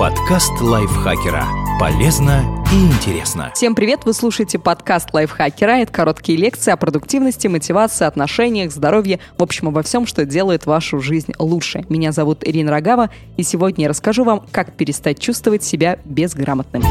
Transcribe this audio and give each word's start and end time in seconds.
Подкаст 0.00 0.58
лайфхакера. 0.62 1.44
Полезно 1.78 2.64
и 2.72 2.86
интересно. 2.86 3.52
Всем 3.54 3.74
привет! 3.74 4.06
Вы 4.06 4.14
слушаете 4.14 4.58
подкаст 4.58 5.12
лайфхакера. 5.12 5.72
Это 5.72 5.92
короткие 5.92 6.38
лекции 6.38 6.70
о 6.70 6.78
продуктивности, 6.78 7.48
мотивации, 7.48 8.06
отношениях, 8.06 8.72
здоровье, 8.72 9.20
в 9.36 9.42
общем, 9.42 9.68
обо 9.68 9.82
всем, 9.82 10.06
что 10.06 10.24
делает 10.24 10.64
вашу 10.64 11.00
жизнь 11.00 11.34
лучше. 11.38 11.84
Меня 11.90 12.12
зовут 12.12 12.48
Ирина 12.48 12.70
Рогава, 12.70 13.10
и 13.36 13.42
сегодня 13.42 13.82
я 13.82 13.88
расскажу 13.90 14.24
вам, 14.24 14.46
как 14.50 14.72
перестать 14.72 15.18
чувствовать 15.18 15.64
себя 15.64 15.98
безграмотным. 16.06 16.82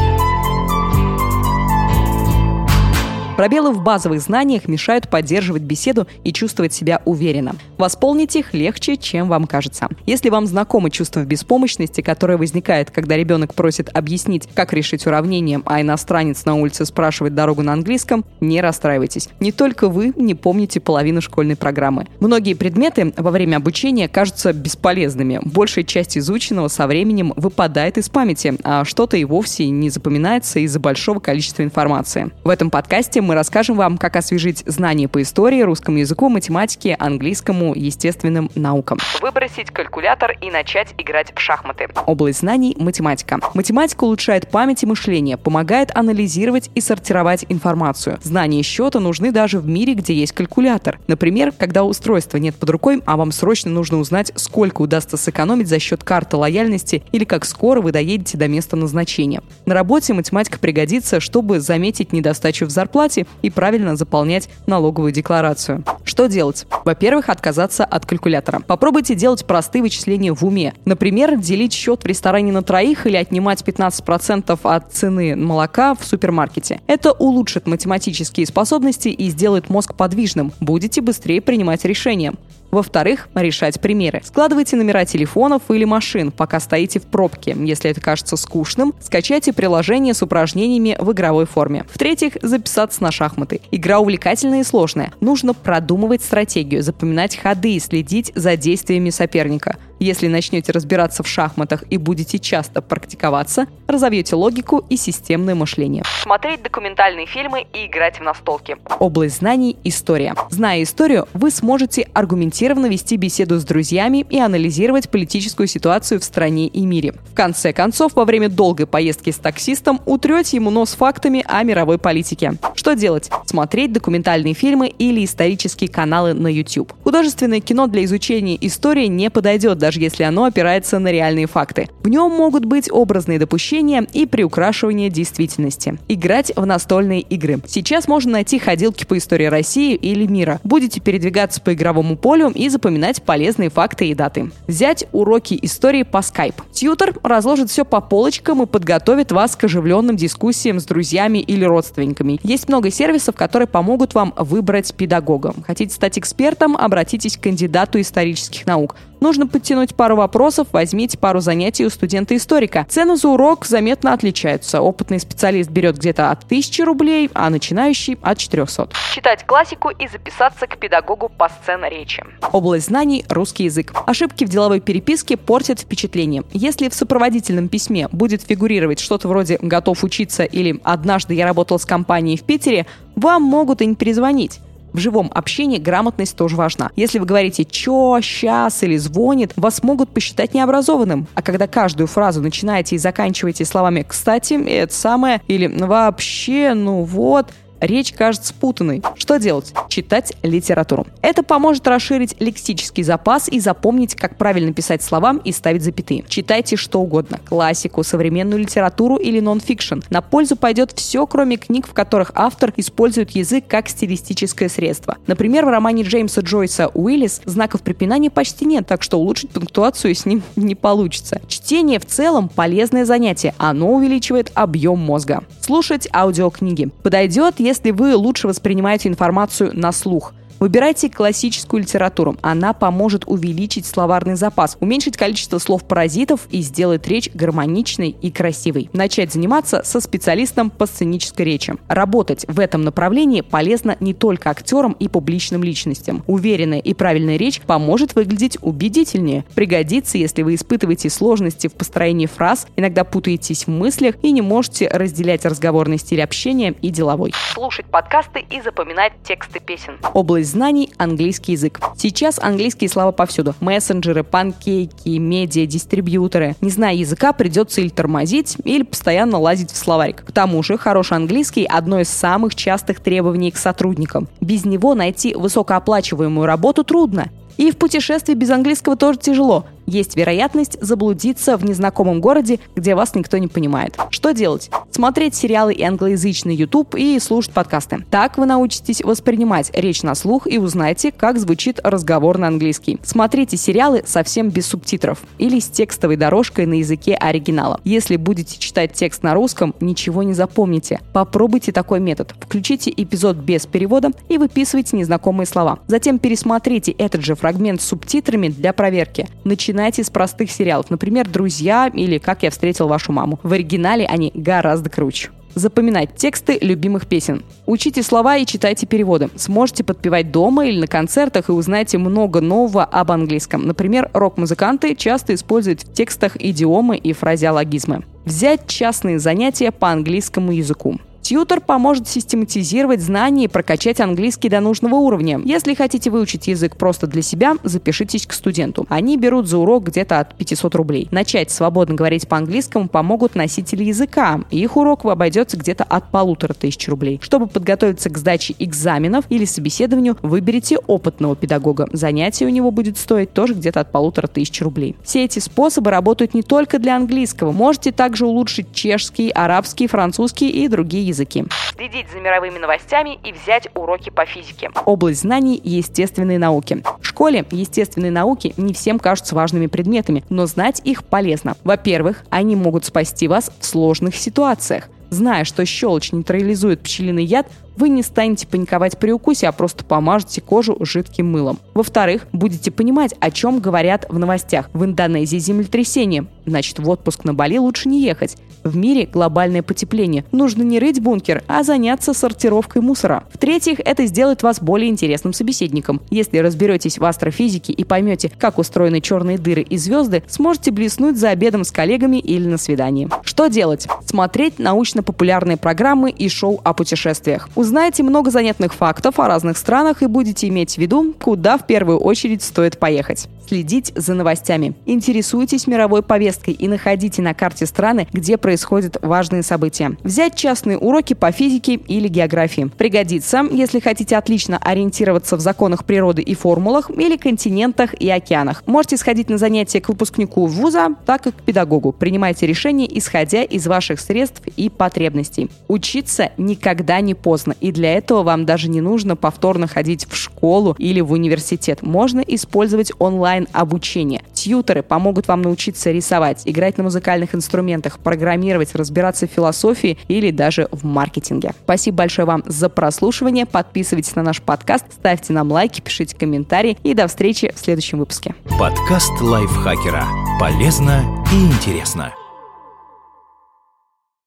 Пробелы 3.36 3.72
в 3.72 3.82
базовых 3.82 4.20
знаниях 4.20 4.68
мешают 4.68 5.08
поддерживать 5.08 5.62
беседу 5.62 6.06
и 6.22 6.32
чувствовать 6.32 6.74
себя 6.74 7.02
уверенно. 7.06 7.56
Восполнить 7.80 8.36
их 8.36 8.52
легче, 8.52 8.98
чем 8.98 9.30
вам 9.30 9.46
кажется. 9.46 9.88
Если 10.04 10.28
вам 10.28 10.46
знакомо 10.46 10.90
чувство 10.90 11.24
беспомощности, 11.24 12.02
которое 12.02 12.36
возникает, 12.36 12.90
когда 12.90 13.16
ребенок 13.16 13.54
просит 13.54 13.88
объяснить, 13.96 14.46
как 14.54 14.74
решить 14.74 15.06
уравнение, 15.06 15.62
а 15.64 15.80
иностранец 15.80 16.44
на 16.44 16.56
улице 16.56 16.84
спрашивает 16.84 17.34
дорогу 17.34 17.62
на 17.62 17.72
английском, 17.72 18.26
не 18.40 18.60
расстраивайтесь. 18.60 19.30
Не 19.40 19.50
только 19.50 19.88
вы 19.88 20.12
не 20.14 20.34
помните 20.34 20.78
половину 20.78 21.22
школьной 21.22 21.56
программы. 21.56 22.06
Многие 22.20 22.52
предметы 22.52 23.14
во 23.16 23.30
время 23.30 23.56
обучения 23.56 24.08
кажутся 24.08 24.52
бесполезными. 24.52 25.40
Большая 25.42 25.84
часть 25.84 26.18
изученного 26.18 26.68
со 26.68 26.86
временем 26.86 27.32
выпадает 27.36 27.96
из 27.96 28.10
памяти, 28.10 28.58
а 28.62 28.84
что-то 28.84 29.16
и 29.16 29.24
вовсе 29.24 29.70
не 29.70 29.88
запоминается 29.88 30.60
из-за 30.60 30.80
большого 30.80 31.18
количества 31.18 31.62
информации. 31.62 32.30
В 32.44 32.50
этом 32.50 32.68
подкасте 32.68 33.22
мы 33.22 33.34
расскажем 33.34 33.76
вам, 33.76 33.96
как 33.96 34.16
освежить 34.16 34.64
знания 34.66 35.08
по 35.08 35.22
истории, 35.22 35.62
русскому 35.62 35.96
языку, 35.96 36.28
математике, 36.28 36.94
английскому, 36.98 37.69
естественным 37.74 38.50
наукам. 38.54 38.98
Выбросить 39.20 39.70
калькулятор 39.70 40.36
и 40.40 40.50
начать 40.50 40.94
играть 40.98 41.32
в 41.34 41.40
шахматы. 41.40 41.88
Область 42.06 42.40
знаний– 42.40 42.76
математика. 42.78 43.38
Математика 43.54 44.04
улучшает 44.04 44.50
память 44.50 44.82
и 44.82 44.86
мышление, 44.86 45.36
помогает 45.36 45.90
анализировать 45.94 46.70
и 46.74 46.80
сортировать 46.80 47.44
информацию. 47.48 48.18
Знания 48.22 48.62
счета 48.62 49.00
нужны 49.00 49.32
даже 49.32 49.58
в 49.58 49.66
мире, 49.66 49.94
где 49.94 50.14
есть 50.14 50.32
калькулятор. 50.32 50.98
Например, 51.06 51.52
когда 51.52 51.84
устройства 51.84 52.38
нет 52.38 52.56
под 52.56 52.70
рукой, 52.70 53.02
а 53.06 53.16
вам 53.16 53.32
срочно 53.32 53.70
нужно 53.70 53.98
узнать, 53.98 54.32
сколько 54.34 54.82
удастся 54.82 55.16
сэкономить 55.16 55.68
за 55.68 55.78
счет 55.78 56.04
карты 56.04 56.36
лояльности 56.36 57.02
или 57.12 57.24
как 57.24 57.44
скоро 57.44 57.80
вы 57.80 57.92
доедете 57.92 58.38
до 58.38 58.48
места 58.48 58.76
назначения. 58.76 59.42
На 59.66 59.74
работе 59.74 60.12
математика 60.12 60.58
пригодится, 60.58 61.20
чтобы 61.20 61.60
заметить 61.60 62.12
недостачу 62.12 62.66
в 62.66 62.70
зарплате 62.70 63.26
и 63.42 63.50
правильно 63.50 63.96
заполнять 63.96 64.48
налоговую 64.66 65.12
декларацию. 65.12 65.84
Что 66.04 66.26
делать? 66.26 66.66
Во-первых, 66.84 67.28
отказаться 67.28 67.59
от 67.62 68.06
калькулятора. 68.06 68.60
Попробуйте 68.60 69.14
делать 69.14 69.44
простые 69.44 69.82
вычисления 69.82 70.32
в 70.32 70.44
уме. 70.44 70.74
Например, 70.84 71.36
делить 71.36 71.72
счет 71.72 72.02
в 72.02 72.06
ресторане 72.06 72.52
на 72.52 72.62
троих 72.62 73.06
или 73.06 73.16
отнимать 73.16 73.62
15% 73.62 74.58
от 74.62 74.92
цены 74.92 75.36
молока 75.36 75.94
в 75.94 76.04
супермаркете. 76.04 76.80
Это 76.86 77.12
улучшит 77.12 77.66
математические 77.66 78.46
способности 78.46 79.08
и 79.08 79.28
сделает 79.30 79.68
мозг 79.68 79.94
подвижным. 79.94 80.52
Будете 80.60 81.00
быстрее 81.00 81.40
принимать 81.40 81.84
решения. 81.84 82.34
Во-вторых, 82.70 83.28
решать 83.34 83.80
примеры. 83.80 84.20
Складывайте 84.24 84.76
номера 84.76 85.04
телефонов 85.04 85.62
или 85.70 85.84
машин, 85.84 86.30
пока 86.30 86.60
стоите 86.60 87.00
в 87.00 87.04
пробке. 87.04 87.56
Если 87.58 87.90
это 87.90 88.00
кажется 88.00 88.36
скучным, 88.36 88.94
скачайте 89.00 89.52
приложение 89.52 90.14
с 90.14 90.22
упражнениями 90.22 90.96
в 90.98 91.12
игровой 91.12 91.46
форме. 91.46 91.84
В-третьих, 91.92 92.34
записаться 92.42 93.02
на 93.02 93.10
шахматы. 93.10 93.60
Игра 93.70 93.98
увлекательная 93.98 94.60
и 94.60 94.64
сложная. 94.64 95.12
Нужно 95.20 95.54
продумывать 95.54 96.22
стратегию, 96.22 96.82
запоминать 96.82 97.36
ходы 97.36 97.74
и 97.74 97.80
следить 97.80 98.32
за 98.34 98.56
действиями 98.56 99.10
соперника. 99.10 99.76
Если 100.02 100.28
начнете 100.28 100.72
разбираться 100.72 101.22
в 101.22 101.28
шахматах 101.28 101.84
и 101.90 101.98
будете 101.98 102.38
часто 102.38 102.80
практиковаться, 102.80 103.66
разовьете 103.86 104.34
логику 104.34 104.82
и 104.88 104.96
системное 104.96 105.54
мышление. 105.54 106.04
Смотреть 106.22 106.62
документальные 106.62 107.26
фильмы 107.26 107.66
и 107.74 107.84
играть 107.84 108.18
в 108.18 108.22
настолки. 108.22 108.78
Область 108.98 109.40
знаний– 109.40 109.76
история. 109.84 110.34
Зная 110.48 110.84
историю, 110.84 111.28
вы 111.34 111.50
сможете 111.50 112.08
аргументированно 112.14 112.86
вести 112.86 113.16
беседу 113.16 113.60
с 113.60 113.64
друзьями 113.64 114.24
и 114.30 114.38
анализировать 114.38 115.10
политическую 115.10 115.66
ситуацию 115.66 116.18
в 116.18 116.24
стране 116.24 116.66
и 116.66 116.86
мире. 116.86 117.12
В 117.32 117.34
конце 117.34 117.74
концов, 117.74 118.12
во 118.14 118.24
время 118.24 118.48
долгой 118.48 118.86
поездки 118.86 119.28
с 119.28 119.36
таксистом 119.36 120.00
утрете 120.06 120.56
ему 120.56 120.70
нос 120.70 120.94
фактами 120.94 121.44
о 121.46 121.62
мировой 121.62 121.98
политике. 121.98 122.54
Что 122.74 122.94
делать? 122.94 123.30
Смотреть 123.44 123.92
документальные 123.92 124.54
фильмы 124.54 124.88
или 124.88 125.26
исторические 125.26 125.90
каналы 125.90 126.32
на 126.32 126.48
YouTube. 126.48 126.94
Художественное 127.04 127.60
кино 127.60 127.86
для 127.86 128.02
изучения 128.04 128.56
истории 128.62 129.04
не 129.04 129.28
подойдет 129.28 129.76
даже 129.76 129.89
даже 129.90 130.00
если 130.00 130.22
оно 130.22 130.44
опирается 130.44 131.00
на 131.00 131.10
реальные 131.10 131.48
факты. 131.48 131.88
В 132.04 132.08
нем 132.08 132.30
могут 132.30 132.64
быть 132.64 132.88
образные 132.88 133.40
допущения 133.40 134.06
и 134.12 134.24
приукрашивание 134.24 135.10
действительности. 135.10 135.98
Играть 136.06 136.52
в 136.54 136.64
настольные 136.64 137.22
игры. 137.22 137.58
Сейчас 137.66 138.06
можно 138.06 138.30
найти 138.30 138.60
ходилки 138.60 139.04
по 139.04 139.18
истории 139.18 139.46
России 139.46 139.96
или 139.96 140.26
мира. 140.26 140.60
Будете 140.62 141.00
передвигаться 141.00 141.60
по 141.60 141.74
игровому 141.74 142.16
полю 142.16 142.52
и 142.54 142.68
запоминать 142.68 143.20
полезные 143.24 143.68
факты 143.68 144.06
и 144.06 144.14
даты. 144.14 144.52
Взять 144.68 145.06
уроки 145.10 145.58
истории 145.60 146.04
по 146.04 146.18
Skype. 146.18 146.54
Тьютер 146.70 147.16
разложит 147.24 147.68
все 147.68 147.84
по 147.84 148.00
полочкам 148.00 148.62
и 148.62 148.66
подготовит 148.66 149.32
вас 149.32 149.56
к 149.56 149.64
оживленным 149.64 150.14
дискуссиям 150.14 150.78
с 150.78 150.84
друзьями 150.84 151.38
или 151.38 151.64
родственниками. 151.64 152.38
Есть 152.44 152.68
много 152.68 152.92
сервисов, 152.92 153.34
которые 153.34 153.66
помогут 153.66 154.14
вам 154.14 154.34
выбрать 154.36 154.94
педагога. 154.94 155.52
Хотите 155.66 155.92
стать 155.92 156.16
экспертом? 156.16 156.76
Обратитесь 156.76 157.36
к 157.36 157.42
кандидату 157.42 158.00
исторических 158.00 158.66
наук. 158.66 158.94
Нужно 159.20 159.46
подтянуть 159.46 159.94
пару 159.94 160.16
вопросов, 160.16 160.68
возьмите 160.72 161.18
пару 161.18 161.40
занятий 161.40 161.84
у 161.84 161.90
студента-историка. 161.90 162.86
Цены 162.88 163.16
за 163.16 163.28
урок 163.28 163.66
заметно 163.66 164.14
отличаются. 164.14 164.80
Опытный 164.80 165.20
специалист 165.20 165.70
берет 165.70 165.98
где-то 165.98 166.30
от 166.30 166.44
1000 166.44 166.84
рублей, 166.84 167.30
а 167.34 167.50
начинающий 167.50 168.18
от 168.22 168.38
400. 168.38 168.88
Читать 169.14 169.44
классику 169.44 169.90
и 169.90 170.08
записаться 170.08 170.66
к 170.66 170.78
педагогу 170.78 171.28
по 171.28 171.50
сценоречи. 171.50 172.24
Область 172.52 172.86
знаний– 172.86 173.24
русский 173.28 173.64
язык. 173.64 173.92
Ошибки 174.06 174.44
в 174.44 174.48
деловой 174.48 174.80
переписке 174.80 175.36
портят 175.36 175.80
впечатление. 175.80 176.42
Если 176.52 176.88
в 176.88 176.94
сопроводительном 176.94 177.68
письме 177.68 178.08
будет 178.12 178.42
фигурировать 178.42 179.00
что-то 179.00 179.28
вроде 179.28 179.58
«готов 179.60 180.02
учиться» 180.02 180.44
или 180.44 180.80
«однажды 180.82 181.34
я 181.34 181.44
работал 181.46 181.78
с 181.78 181.84
компанией 181.84 182.38
в 182.38 182.44
Питере», 182.44 182.86
вам 183.16 183.42
могут 183.42 183.82
и 183.82 183.86
не 183.86 183.96
перезвонить. 183.96 184.60
В 184.92 184.98
живом 184.98 185.30
общении 185.34 185.78
грамотность 185.78 186.36
тоже 186.36 186.56
важна. 186.56 186.90
Если 186.96 187.18
вы 187.18 187.26
говорите 187.26 187.64
«чё», 187.64 188.18
«сейчас» 188.20 188.82
или 188.82 188.96
«звонит», 188.96 189.52
вас 189.56 189.82
могут 189.82 190.10
посчитать 190.10 190.54
необразованным. 190.54 191.26
А 191.34 191.42
когда 191.42 191.66
каждую 191.66 192.06
фразу 192.06 192.40
начинаете 192.40 192.96
и 192.96 192.98
заканчиваете 192.98 193.64
словами 193.64 194.04
«кстати», 194.06 194.54
это 194.54 194.92
самое 194.92 195.42
или 195.46 195.66
«вообще», 195.66 196.74
«ну 196.74 197.02
вот», 197.02 197.50
речь 197.80 198.12
кажется 198.12 198.54
путанной. 198.54 199.02
Что 199.16 199.38
делать? 199.38 199.72
Читать 199.88 200.34
литературу. 200.42 201.06
Это 201.22 201.42
поможет 201.42 201.86
расширить 201.88 202.36
лексический 202.38 203.02
запас 203.02 203.48
и 203.48 203.60
запомнить, 203.60 204.14
как 204.14 204.36
правильно 204.36 204.72
писать 204.72 205.02
словам 205.02 205.38
и 205.38 205.52
ставить 205.52 205.82
запятые. 205.82 206.24
Читайте 206.28 206.76
что 206.76 207.00
угодно. 207.00 207.40
Классику, 207.48 208.04
современную 208.04 208.60
литературу 208.60 209.16
или 209.16 209.40
нон-фикшн. 209.40 210.00
На 210.10 210.22
пользу 210.22 210.56
пойдет 210.56 210.92
все, 210.92 211.26
кроме 211.26 211.56
книг, 211.56 211.88
в 211.88 211.92
которых 211.92 212.32
автор 212.34 212.72
использует 212.76 213.30
язык 213.32 213.64
как 213.66 213.88
стилистическое 213.88 214.68
средство. 214.68 215.18
Например, 215.26 215.64
в 215.66 215.70
романе 215.70 216.04
Джеймса 216.04 216.42
Джойса 216.42 216.88
«Уиллис» 216.94 217.40
знаков 217.44 217.82
препинания 217.82 218.30
почти 218.30 218.64
нет, 218.64 218.86
так 218.86 219.02
что 219.02 219.18
улучшить 219.18 219.50
пунктуацию 219.50 220.14
с 220.14 220.26
ним 220.26 220.42
не 220.56 220.74
получится. 220.74 221.40
Чтение 221.48 221.98
в 221.98 222.06
целом 222.06 222.48
полезное 222.48 223.04
занятие. 223.04 223.54
Оно 223.58 223.94
увеличивает 223.94 224.52
объем 224.54 224.98
мозга. 224.98 225.42
Слушать 225.60 226.08
аудиокниги. 226.12 226.90
Подойдет, 227.02 227.54
если 227.58 227.69
если 227.70 227.92
вы 227.92 228.14
лучше 228.16 228.48
воспринимаете 228.48 229.08
информацию 229.08 229.70
на 229.72 229.92
слух. 229.92 230.34
Выбирайте 230.60 231.08
классическую 231.08 231.80
литературу. 231.80 232.36
Она 232.42 232.74
поможет 232.74 233.24
увеличить 233.26 233.86
словарный 233.86 234.34
запас, 234.34 234.76
уменьшить 234.78 235.16
количество 235.16 235.56
слов-паразитов 235.56 236.46
и 236.50 236.60
сделать 236.60 237.08
речь 237.08 237.30
гармоничной 237.32 238.10
и 238.10 238.30
красивой. 238.30 238.90
Начать 238.92 239.32
заниматься 239.32 239.82
со 239.84 240.00
специалистом 240.00 240.68
по 240.68 240.84
сценической 240.84 241.46
речи. 241.46 241.76
Работать 241.88 242.44
в 242.46 242.60
этом 242.60 242.82
направлении 242.82 243.40
полезно 243.40 243.96
не 244.00 244.12
только 244.12 244.50
актерам 244.50 244.92
и 244.92 245.08
публичным 245.08 245.64
личностям. 245.64 246.22
Уверенная 246.26 246.80
и 246.80 246.92
правильная 246.92 247.38
речь 247.38 247.62
поможет 247.62 248.14
выглядеть 248.14 248.58
убедительнее. 248.60 249.46
Пригодится, 249.54 250.18
если 250.18 250.42
вы 250.42 250.56
испытываете 250.56 251.08
сложности 251.08 251.68
в 251.68 251.72
построении 251.72 252.26
фраз, 252.26 252.66
иногда 252.76 253.04
путаетесь 253.04 253.66
в 253.66 253.70
мыслях 253.70 254.16
и 254.20 254.30
не 254.30 254.42
можете 254.42 254.88
разделять 254.88 255.46
разговорный 255.46 255.96
стиль 255.96 256.22
общения 256.22 256.74
и 256.82 256.90
деловой. 256.90 257.32
Слушать 257.54 257.86
подкасты 257.86 258.44
и 258.50 258.60
запоминать 258.60 259.14
тексты 259.24 259.58
песен. 259.58 259.96
Область 260.12 260.49
знаний– 260.50 260.92
английский 260.98 261.52
язык. 261.52 261.80
Сейчас 261.96 262.38
английские 262.38 262.90
слова 262.90 263.12
повсюду. 263.12 263.54
Мессенджеры, 263.60 264.24
панкейки, 264.24 265.16
медиа, 265.16 265.66
дистрибьюторы. 265.66 266.56
Не 266.60 266.70
зная 266.70 266.94
языка, 266.94 267.32
придется 267.32 267.80
или 267.80 267.88
тормозить, 267.88 268.56
или 268.64 268.82
постоянно 268.82 269.38
лазить 269.38 269.70
в 269.70 269.76
словарик. 269.76 270.24
К 270.24 270.32
тому 270.32 270.62
же, 270.62 270.76
хороший 270.76 271.16
английский– 271.16 271.64
одно 271.70 272.00
из 272.00 272.08
самых 272.08 272.54
частых 272.54 273.00
требований 273.00 273.50
к 273.50 273.56
сотрудникам. 273.56 274.28
Без 274.40 274.64
него 274.64 274.94
найти 274.94 275.34
высокооплачиваемую 275.34 276.46
работу 276.46 276.84
трудно. 276.84 277.30
И 277.56 277.70
в 277.70 277.76
путешествии 277.76 278.34
без 278.34 278.48
английского 278.50 278.96
тоже 278.96 279.18
тяжело. 279.18 279.66
Есть 279.90 280.16
вероятность 280.16 280.78
заблудиться 280.80 281.56
в 281.56 281.64
незнакомом 281.64 282.20
городе, 282.20 282.60
где 282.76 282.94
вас 282.94 283.16
никто 283.16 283.38
не 283.38 283.48
понимает. 283.48 283.98
Что 284.10 284.30
делать? 284.30 284.70
Смотреть 284.92 285.34
сериалы 285.34 285.72
и 285.72 285.82
англоязычный 285.82 286.54
YouTube 286.54 286.94
и 286.94 287.18
слушать 287.18 287.52
подкасты. 287.52 288.06
Так 288.08 288.38
вы 288.38 288.46
научитесь 288.46 289.02
воспринимать 289.02 289.72
речь 289.74 290.04
на 290.04 290.14
слух 290.14 290.46
и 290.46 290.58
узнаете, 290.58 291.10
как 291.10 291.40
звучит 291.40 291.80
разговор 291.82 292.38
на 292.38 292.46
английский. 292.46 293.00
Смотрите 293.02 293.56
сериалы 293.56 294.04
совсем 294.06 294.50
без 294.50 294.66
субтитров 294.66 295.22
или 295.38 295.58
с 295.58 295.68
текстовой 295.68 296.14
дорожкой 296.14 296.66
на 296.66 296.74
языке 296.74 297.16
оригинала. 297.16 297.80
Если 297.82 298.14
будете 298.14 298.60
читать 298.60 298.92
текст 298.92 299.24
на 299.24 299.34
русском, 299.34 299.74
ничего 299.80 300.22
не 300.22 300.34
запомните. 300.34 301.00
Попробуйте 301.12 301.72
такой 301.72 301.98
метод. 301.98 302.32
Включите 302.40 302.92
эпизод 302.96 303.38
без 303.38 303.66
перевода 303.66 304.10
и 304.28 304.38
выписывайте 304.38 304.96
незнакомые 304.96 305.48
слова. 305.48 305.80
Затем 305.88 306.20
пересмотрите 306.20 306.92
этот 306.92 307.24
же 307.24 307.34
фрагмент 307.34 307.80
с 307.82 307.86
субтитрами 307.86 308.46
для 308.46 308.72
проверки. 308.72 309.28
Начинайте 309.42 309.79
с 309.88 310.10
простых 310.10 310.50
сериалов, 310.50 310.90
например, 310.90 311.28
«Друзья» 311.28 311.90
или 311.92 312.18
«Как 312.18 312.42
я 312.42 312.50
встретил 312.50 312.88
вашу 312.88 313.12
маму». 313.12 313.40
В 313.42 313.52
оригинале 313.52 314.06
они 314.06 314.30
гораздо 314.34 314.90
круче. 314.90 315.30
Запоминать 315.54 316.14
тексты 316.14 316.58
любимых 316.60 317.06
песен. 317.06 317.42
Учите 317.66 318.02
слова 318.04 318.36
и 318.36 318.46
читайте 318.46 318.86
переводы. 318.86 319.30
Сможете 319.34 319.82
подпевать 319.82 320.30
дома 320.30 320.66
или 320.66 320.78
на 320.78 320.86
концертах 320.86 321.48
и 321.48 321.52
узнаете 321.52 321.98
много 321.98 322.40
нового 322.40 322.84
об 322.84 323.10
английском. 323.10 323.66
Например, 323.66 324.08
рок-музыканты 324.12 324.94
часто 324.94 325.34
используют 325.34 325.82
в 325.82 325.92
текстах 325.92 326.36
идиомы 326.36 326.96
и 326.96 327.12
фразеологизмы. 327.12 328.04
Взять 328.24 328.68
частные 328.68 329.18
занятия 329.18 329.72
по 329.72 329.90
английскому 329.90 330.52
языку. 330.52 331.00
Тьютор 331.22 331.60
поможет 331.60 332.08
систематизировать 332.08 333.00
знания 333.00 333.44
и 333.44 333.48
прокачать 333.48 334.00
английский 334.00 334.48
до 334.48 334.60
нужного 334.60 334.96
уровня. 334.96 335.40
Если 335.44 335.74
хотите 335.74 336.10
выучить 336.10 336.48
язык 336.48 336.76
просто 336.76 337.06
для 337.06 337.22
себя, 337.22 337.54
запишитесь 337.62 338.26
к 338.26 338.32
студенту. 338.32 338.86
Они 338.88 339.16
берут 339.16 339.46
за 339.46 339.58
урок 339.58 339.84
где-то 339.84 340.18
от 340.18 340.34
500 340.34 340.74
рублей. 340.74 341.08
Начать 341.12 341.50
свободно 341.50 341.94
говорить 341.94 342.26
по-английскому 342.26 342.88
помогут 342.88 343.36
носители 343.36 343.84
языка. 343.84 344.40
Их 344.50 344.76
урок 344.76 345.04
обойдется 345.04 345.56
где-то 345.56 345.84
от 345.84 346.10
полутора 346.10 346.52
тысяч 346.52 346.88
рублей. 346.88 347.20
Чтобы 347.22 347.46
подготовиться 347.46 348.10
к 348.10 348.18
сдаче 348.18 348.56
экзаменов 348.58 349.24
или 349.28 349.44
собеседованию, 349.44 350.16
выберите 350.22 350.78
опытного 350.78 351.36
педагога. 351.36 351.88
Занятие 351.92 352.46
у 352.46 352.50
него 352.50 352.72
будет 352.72 352.98
стоить 352.98 353.32
тоже 353.32 353.54
где-то 353.54 353.80
от 353.80 353.92
полутора 353.92 354.26
тысяч 354.26 354.60
рублей. 354.62 354.96
Все 355.04 355.24
эти 355.24 355.38
способы 355.38 355.90
работают 355.92 356.34
не 356.34 356.42
только 356.42 356.78
для 356.78 356.96
английского. 356.96 357.52
Можете 357.52 357.92
также 357.92 358.26
улучшить 358.26 358.72
чешский, 358.72 359.30
арабский, 359.30 359.86
французский 359.86 360.48
и 360.50 360.66
другие 360.66 361.06
языки 361.06 361.19
языки. 361.20 361.44
Следить 361.76 362.06
за 362.12 362.18
мировыми 362.18 362.58
новостями 362.58 363.18
и 363.24 363.32
взять 363.32 363.68
уроки 363.74 364.10
по 364.10 364.24
физике. 364.24 364.70
Область 364.84 365.20
знаний– 365.20 365.60
естественные 365.64 366.38
науки. 366.38 366.82
В 367.00 367.06
школе 367.06 367.44
естественные 367.50 368.10
науки 368.10 368.54
не 368.56 368.72
всем 368.72 368.98
кажутся 368.98 369.34
важными 369.34 369.66
предметами, 369.66 370.24
но 370.28 370.46
знать 370.46 370.80
их 370.84 371.04
полезно. 371.04 371.56
Во-первых, 371.64 372.24
они 372.30 372.56
могут 372.56 372.84
спасти 372.84 373.28
вас 373.28 373.52
в 373.58 373.64
сложных 373.64 374.16
ситуациях. 374.16 374.88
Зная, 375.10 375.44
что 375.44 375.66
щелочь 375.66 376.12
нейтрализует 376.12 376.82
пчелиный 376.82 377.24
яд, 377.24 377.48
вы 377.76 377.88
не 377.88 378.02
станете 378.02 378.46
паниковать 378.46 378.98
при 378.98 379.12
укусе, 379.12 379.48
а 379.48 379.52
просто 379.52 379.84
помажете 379.84 380.40
кожу 380.40 380.76
жидким 380.80 381.30
мылом. 381.30 381.58
Во-вторых, 381.74 382.26
будете 382.32 382.70
понимать, 382.70 383.14
о 383.20 383.30
чем 383.30 383.60
говорят 383.60 384.06
в 384.08 384.18
новостях. 384.18 384.70
В 384.72 384.84
Индонезии 384.84 385.38
землетрясение. 385.38 386.26
Значит, 386.46 386.78
в 386.78 386.88
отпуск 386.88 387.24
на 387.24 387.34
Бали 387.34 387.58
лучше 387.58 387.88
не 387.88 388.02
ехать. 388.02 388.36
В 388.64 388.76
мире 388.76 389.06
глобальное 389.06 389.62
потепление. 389.62 390.24
Нужно 390.32 390.62
не 390.62 390.78
рыть 390.78 391.00
бункер, 391.00 391.42
а 391.46 391.62
заняться 391.62 392.12
сортировкой 392.12 392.82
мусора. 392.82 393.24
В-третьих, 393.32 393.80
это 393.80 394.04
сделает 394.04 394.42
вас 394.42 394.60
более 394.60 394.90
интересным 394.90 395.32
собеседником. 395.32 396.00
Если 396.10 396.38
разберетесь 396.38 396.98
в 396.98 397.04
астрофизике 397.04 397.72
и 397.72 397.84
поймете, 397.84 398.30
как 398.38 398.58
устроены 398.58 399.00
черные 399.00 399.38
дыры 399.38 399.62
и 399.62 399.78
звезды, 399.78 400.22
сможете 400.28 400.72
блеснуть 400.72 401.16
за 401.16 401.30
обедом 401.30 401.64
с 401.64 401.70
коллегами 401.70 402.18
или 402.18 402.46
на 402.46 402.58
свидании. 402.58 403.08
Что 403.22 403.46
делать? 403.46 403.86
Смотреть 404.04 404.58
научно-популярные 404.58 405.56
программы 405.56 406.10
и 406.10 406.28
шоу 406.28 406.60
о 406.62 406.74
путешествиях. 406.74 407.48
Узнаете 407.60 408.02
много 408.02 408.30
занятных 408.30 408.72
фактов 408.72 409.20
о 409.20 409.28
разных 409.28 409.58
странах 409.58 410.02
и 410.02 410.06
будете 410.06 410.48
иметь 410.48 410.76
в 410.76 410.78
виду, 410.78 411.12
куда 411.22 411.58
в 411.58 411.66
первую 411.66 411.98
очередь 411.98 412.42
стоит 412.42 412.78
поехать. 412.78 413.28
Следить 413.46 413.92
за 413.94 414.14
новостями. 414.14 414.74
Интересуйтесь 414.86 415.66
мировой 415.66 416.02
повесткой 416.02 416.54
и 416.54 416.68
находите 416.68 417.20
на 417.20 417.34
карте 417.34 417.66
страны, 417.66 418.08
где 418.12 418.38
происходят 418.38 418.96
важные 419.02 419.42
события. 419.42 419.94
Взять 420.04 420.36
частные 420.36 420.78
уроки 420.78 421.12
по 421.12 421.32
физике 421.32 421.74
или 421.74 422.08
географии. 422.08 422.70
Пригодится, 422.78 423.44
если 423.50 423.80
хотите 423.80 424.16
отлично 424.16 424.56
ориентироваться 424.56 425.36
в 425.36 425.40
законах 425.40 425.84
природы 425.84 426.22
и 426.22 426.34
формулах 426.34 426.88
или 426.90 427.18
континентах 427.18 427.92
и 427.92 428.08
океанах. 428.08 428.62
Можете 428.64 428.96
сходить 428.96 429.28
на 429.28 429.36
занятия 429.36 429.82
к 429.82 429.88
выпускнику 429.90 430.46
вуза, 430.46 430.94
так 431.04 431.26
и 431.26 431.32
к 431.32 431.42
педагогу. 431.42 431.92
Принимайте 431.92 432.46
решения, 432.46 432.88
исходя 432.90 433.42
из 433.42 433.66
ваших 433.66 434.00
средств 434.00 434.40
и 434.56 434.70
потребностей. 434.70 435.50
Учиться 435.68 436.30
никогда 436.38 437.02
не 437.02 437.14
поздно, 437.14 437.49
и 437.60 437.72
для 437.72 437.94
этого 437.94 438.22
вам 438.22 438.46
даже 438.46 438.68
не 438.68 438.80
нужно 438.80 439.16
повторно 439.16 439.66
ходить 439.66 440.06
в 440.08 440.16
школу 440.16 440.74
или 440.78 441.00
в 441.00 441.12
университет. 441.12 441.82
Можно 441.82 442.20
использовать 442.20 442.92
онлайн 442.98 443.30
онлайн-обучение. 443.30 444.22
Тьютеры 444.32 444.82
помогут 444.82 445.28
вам 445.28 445.42
научиться 445.42 445.90
рисовать, 445.90 446.42
играть 446.46 446.78
на 446.78 446.84
музыкальных 446.84 447.34
инструментах, 447.34 447.98
программировать, 447.98 448.74
разбираться 448.74 449.26
в 449.26 449.30
философии 449.30 449.98
или 450.08 450.30
даже 450.30 450.68
в 450.72 450.84
маркетинге. 450.84 451.52
Спасибо 451.64 451.98
большое 451.98 452.26
вам 452.26 452.42
за 452.46 452.68
прослушивание. 452.68 453.46
Подписывайтесь 453.46 454.14
на 454.14 454.22
наш 454.22 454.40
подкаст, 454.40 454.86
ставьте 454.92 455.32
нам 455.32 455.50
лайки, 455.52 455.80
пишите 455.80 456.16
комментарии 456.16 456.78
и 456.82 456.94
до 456.94 457.06
встречи 457.06 457.52
в 457.54 457.58
следующем 457.58 457.98
выпуске. 457.98 458.34
Подкаст 458.58 459.12
лайфхакера. 459.20 460.04
Полезно 460.38 461.02
и 461.32 461.46
интересно. 461.46 462.19